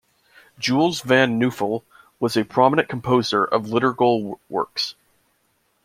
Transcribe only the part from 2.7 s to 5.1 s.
composer of liturgical works.